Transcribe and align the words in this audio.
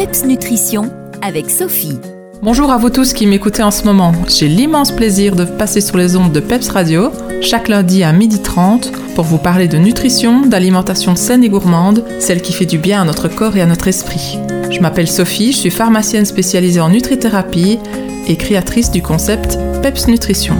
PEPS 0.00 0.24
Nutrition 0.24 0.90
avec 1.20 1.50
Sophie. 1.50 1.98
Bonjour 2.40 2.70
à 2.70 2.78
vous 2.78 2.88
tous 2.88 3.12
qui 3.12 3.26
m'écoutez 3.26 3.62
en 3.62 3.70
ce 3.70 3.84
moment. 3.84 4.14
J'ai 4.28 4.48
l'immense 4.48 4.92
plaisir 4.92 5.36
de 5.36 5.44
passer 5.44 5.82
sur 5.82 5.98
les 5.98 6.16
ondes 6.16 6.32
de 6.32 6.40
PEPS 6.40 6.70
Radio 6.70 7.10
chaque 7.42 7.68
lundi 7.68 8.02
à 8.02 8.10
12h30 8.10 8.92
pour 9.14 9.26
vous 9.26 9.36
parler 9.36 9.68
de 9.68 9.76
nutrition, 9.76 10.46
d'alimentation 10.46 11.16
saine 11.16 11.44
et 11.44 11.50
gourmande, 11.50 12.02
celle 12.18 12.40
qui 12.40 12.54
fait 12.54 12.64
du 12.64 12.78
bien 12.78 13.02
à 13.02 13.04
notre 13.04 13.28
corps 13.28 13.58
et 13.58 13.60
à 13.60 13.66
notre 13.66 13.88
esprit. 13.88 14.38
Je 14.70 14.80
m'appelle 14.80 15.06
Sophie, 15.06 15.52
je 15.52 15.58
suis 15.58 15.70
pharmacienne 15.70 16.24
spécialisée 16.24 16.80
en 16.80 16.88
nutrithérapie 16.88 17.78
et 18.26 18.36
créatrice 18.38 18.90
du 18.90 19.02
concept 19.02 19.58
PEPS 19.82 20.06
Nutrition. 20.06 20.56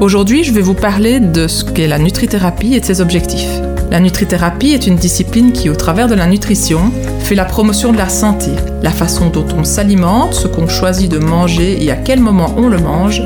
Aujourd'hui, 0.00 0.44
je 0.44 0.52
vais 0.52 0.60
vous 0.60 0.74
parler 0.74 1.18
de 1.18 1.48
ce 1.48 1.64
qu'est 1.64 1.88
la 1.88 1.98
nutrithérapie 1.98 2.74
et 2.74 2.80
de 2.80 2.84
ses 2.84 3.00
objectifs. 3.00 3.60
La 3.90 4.00
nutrithérapie 4.00 4.72
est 4.72 4.86
une 4.86 4.96
discipline 4.96 5.52
qui, 5.52 5.70
au 5.70 5.74
travers 5.74 6.08
de 6.08 6.14
la 6.14 6.26
nutrition, 6.26 6.90
fait 7.20 7.34
la 7.34 7.44
promotion 7.44 7.92
de 7.92 7.98
la 7.98 8.08
santé. 8.08 8.50
La 8.82 8.90
façon 8.90 9.30
dont 9.30 9.46
on 9.56 9.64
s'alimente, 9.64 10.34
ce 10.34 10.48
qu'on 10.48 10.68
choisit 10.68 11.10
de 11.10 11.18
manger 11.18 11.84
et 11.84 11.90
à 11.90 11.96
quel 11.96 12.20
moment 12.20 12.54
on 12.56 12.68
le 12.68 12.78
mange, 12.78 13.22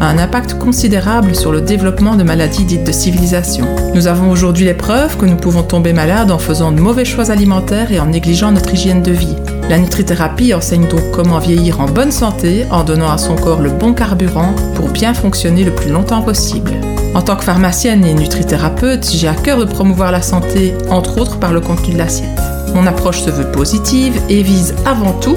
a 0.00 0.06
un 0.06 0.18
impact 0.18 0.54
considérable 0.58 1.34
sur 1.34 1.52
le 1.52 1.60
développement 1.60 2.16
de 2.16 2.22
maladies 2.22 2.64
dites 2.64 2.84
de 2.84 2.92
civilisation. 2.92 3.66
Nous 3.94 4.06
avons 4.06 4.30
aujourd'hui 4.30 4.64
les 4.64 4.74
preuves 4.74 5.16
que 5.16 5.26
nous 5.26 5.36
pouvons 5.36 5.62
tomber 5.62 5.92
malades 5.92 6.30
en 6.30 6.38
faisant 6.38 6.72
de 6.72 6.80
mauvais 6.80 7.04
choix 7.04 7.30
alimentaires 7.30 7.92
et 7.92 8.00
en 8.00 8.06
négligeant 8.06 8.52
notre 8.52 8.72
hygiène 8.74 9.02
de 9.02 9.12
vie. 9.12 9.36
La 9.68 9.78
nutrithérapie 9.78 10.52
enseigne 10.52 10.88
donc 10.88 11.10
comment 11.12 11.38
vieillir 11.38 11.80
en 11.80 11.86
bonne 11.86 12.12
santé 12.12 12.66
en 12.70 12.84
donnant 12.84 13.10
à 13.10 13.18
son 13.18 13.34
corps 13.34 13.60
le 13.60 13.70
bon 13.70 13.94
carburant 13.94 14.54
pour 14.74 14.90
bien 14.90 15.14
fonctionner 15.14 15.64
le 15.64 15.74
plus 15.74 15.90
longtemps 15.90 16.22
possible. 16.22 16.72
En 17.14 17.22
tant 17.22 17.36
que 17.36 17.44
pharmacienne 17.44 18.04
et 18.04 18.12
nutrithérapeute, 18.12 19.08
j'ai 19.12 19.28
à 19.28 19.34
cœur 19.34 19.58
de 19.58 19.64
promouvoir 19.64 20.10
la 20.10 20.20
santé, 20.20 20.74
entre 20.90 21.18
autres 21.18 21.38
par 21.38 21.52
le 21.52 21.60
contenu 21.60 21.94
de 21.94 21.98
l'assiette. 21.98 22.40
Mon 22.74 22.86
approche 22.86 23.20
se 23.20 23.30
veut 23.30 23.52
positive 23.52 24.20
et 24.28 24.42
vise 24.42 24.74
avant 24.84 25.12
tout 25.12 25.36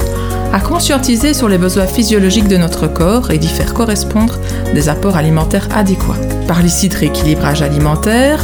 à 0.52 0.60
conscientiser 0.60 1.36
sur 1.36 1.48
les 1.48 1.60
besoins 1.60 1.86
physiologiques 1.86 2.48
de 2.48 2.58
notre 2.58 2.88
corps 2.88 3.30
et 3.30 3.38
d'y 3.38 3.48
faire 3.48 3.76
correspondre 3.76 4.40
des 4.74 4.90
apports 4.90 5.18
alimentaires 5.18 5.68
adéquats. 5.76 6.18
Par 6.48 6.66
ici 6.66 6.90
de 6.90 6.98
rééquilibrage 6.98 7.62
alimentaire, 7.62 8.40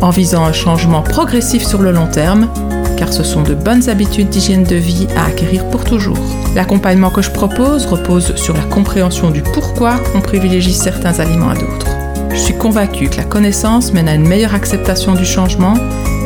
en 0.00 0.10
visant 0.10 0.44
un 0.44 0.52
changement 0.52 1.02
progressif 1.02 1.66
sur 1.66 1.82
le 1.82 1.90
long 1.90 2.06
terme, 2.06 2.48
car 2.96 3.12
ce 3.12 3.24
sont 3.24 3.42
de 3.42 3.54
bonnes 3.54 3.88
habitudes 3.88 4.28
d'hygiène 4.28 4.64
de 4.64 4.76
vie 4.76 5.08
à 5.16 5.26
acquérir 5.26 5.64
pour 5.70 5.82
toujours. 5.82 6.18
L'accompagnement 6.54 7.10
que 7.10 7.22
je 7.22 7.30
propose 7.30 7.86
repose 7.86 8.36
sur 8.36 8.56
la 8.56 8.62
compréhension 8.62 9.30
du 9.32 9.42
pourquoi 9.42 9.94
on 10.14 10.20
privilégie 10.20 10.74
certains 10.74 11.18
aliments 11.18 11.50
à 11.50 11.54
d'autres. 11.54 12.01
Je 12.32 12.38
suis 12.38 12.56
convaincue 12.56 13.08
que 13.08 13.16
la 13.16 13.24
connaissance 13.24 13.92
mène 13.92 14.08
à 14.08 14.14
une 14.14 14.26
meilleure 14.26 14.54
acceptation 14.54 15.14
du 15.14 15.24
changement 15.24 15.74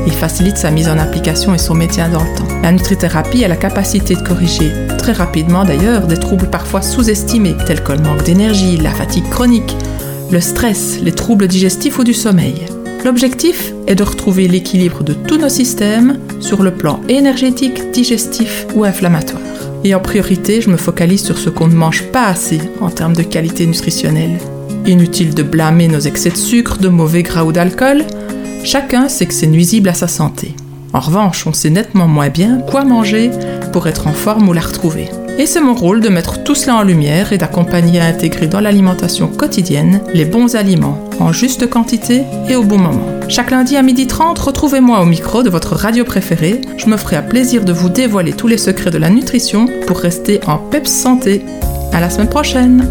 il 0.06 0.12
facilite 0.12 0.56
sa 0.56 0.70
mise 0.70 0.88
en 0.88 0.98
application 0.98 1.52
et 1.54 1.58
son 1.58 1.74
maintien 1.74 2.08
dans 2.08 2.22
le 2.22 2.38
temps. 2.38 2.46
La 2.62 2.70
nutrithérapie 2.70 3.44
a 3.44 3.48
la 3.48 3.56
capacité 3.56 4.14
de 4.14 4.20
corriger 4.20 4.70
très 4.98 5.12
rapidement 5.12 5.64
d'ailleurs 5.64 6.06
des 6.06 6.16
troubles 6.16 6.48
parfois 6.48 6.80
sous-estimés 6.80 7.56
tels 7.66 7.82
que 7.82 7.92
le 7.92 7.98
manque 7.98 8.22
d'énergie, 8.22 8.76
la 8.76 8.90
fatigue 8.90 9.28
chronique, 9.28 9.76
le 10.30 10.40
stress, 10.40 11.00
les 11.02 11.12
troubles 11.12 11.48
digestifs 11.48 11.98
ou 11.98 12.04
du 12.04 12.14
sommeil. 12.14 12.66
L'objectif 13.04 13.72
est 13.86 13.94
de 13.94 14.02
retrouver 14.02 14.48
l'équilibre 14.48 15.02
de 15.02 15.12
tous 15.12 15.38
nos 15.38 15.48
systèmes 15.48 16.18
sur 16.40 16.62
le 16.62 16.72
plan 16.72 17.00
énergétique, 17.08 17.90
digestif 17.92 18.66
ou 18.74 18.84
inflammatoire. 18.84 19.42
Et 19.84 19.94
en 19.94 20.00
priorité, 20.00 20.60
je 20.60 20.70
me 20.70 20.76
focalise 20.76 21.24
sur 21.24 21.38
ce 21.38 21.50
qu'on 21.50 21.68
ne 21.68 21.74
mange 21.74 22.04
pas 22.04 22.26
assez 22.26 22.60
en 22.80 22.90
termes 22.90 23.14
de 23.14 23.22
qualité 23.22 23.66
nutritionnelle. 23.66 24.38
Inutile 24.86 25.34
de 25.34 25.42
blâmer 25.42 25.88
nos 25.88 26.00
excès 26.00 26.30
de 26.30 26.36
sucre, 26.36 26.78
de 26.78 26.88
mauvais 26.88 27.22
gras 27.22 27.44
ou 27.44 27.52
d'alcool, 27.52 28.04
Chacun 28.66 29.08
sait 29.08 29.26
que 29.26 29.32
c'est 29.32 29.46
nuisible 29.46 29.88
à 29.88 29.94
sa 29.94 30.08
santé. 30.08 30.56
En 30.92 30.98
revanche, 30.98 31.46
on 31.46 31.52
sait 31.52 31.70
nettement 31.70 32.08
moins 32.08 32.30
bien 32.30 32.58
quoi 32.68 32.84
manger 32.84 33.30
pour 33.72 33.86
être 33.86 34.08
en 34.08 34.12
forme 34.12 34.48
ou 34.48 34.52
la 34.52 34.60
retrouver. 34.60 35.08
Et 35.38 35.46
c'est 35.46 35.60
mon 35.60 35.74
rôle 35.74 36.00
de 36.00 36.08
mettre 36.08 36.42
tout 36.42 36.56
cela 36.56 36.74
en 36.74 36.82
lumière 36.82 37.32
et 37.32 37.38
d'accompagner 37.38 38.00
à 38.00 38.06
intégrer 38.06 38.48
dans 38.48 38.58
l'alimentation 38.58 39.28
quotidienne 39.28 40.00
les 40.14 40.24
bons 40.24 40.56
aliments, 40.56 40.98
en 41.20 41.30
juste 41.32 41.70
quantité 41.70 42.24
et 42.48 42.56
au 42.56 42.64
bon 42.64 42.78
moment. 42.78 43.06
Chaque 43.28 43.52
lundi 43.52 43.76
à 43.76 43.84
12h30, 43.84 44.40
retrouvez-moi 44.40 45.00
au 45.00 45.04
micro 45.04 45.44
de 45.44 45.50
votre 45.50 45.76
radio 45.76 46.04
préférée. 46.04 46.62
Je 46.78 46.88
me 46.88 46.96
ferai 46.96 47.14
à 47.14 47.22
plaisir 47.22 47.64
de 47.64 47.72
vous 47.72 47.88
dévoiler 47.88 48.32
tous 48.32 48.48
les 48.48 48.58
secrets 48.58 48.90
de 48.90 48.98
la 48.98 49.10
nutrition 49.10 49.68
pour 49.86 50.00
rester 50.00 50.40
en 50.48 50.58
PEPS 50.58 50.90
santé. 50.90 51.44
À 51.92 52.00
la 52.00 52.10
semaine 52.10 52.30
prochaine! 52.30 52.90